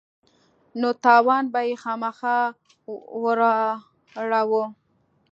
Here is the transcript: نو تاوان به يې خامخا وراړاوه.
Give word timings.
نو 0.79 0.89
تاوان 1.03 1.43
به 1.53 1.61
يې 1.67 1.73
خامخا 1.83 2.37
وراړاوه. 3.23 4.63